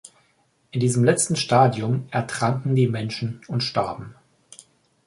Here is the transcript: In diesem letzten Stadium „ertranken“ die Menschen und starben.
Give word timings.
In 0.71 0.79
diesem 0.79 1.03
letzten 1.03 1.35
Stadium 1.35 2.07
„ertranken“ 2.09 2.73
die 2.73 2.87
Menschen 2.87 3.39
und 3.47 3.61
starben. 3.61 4.15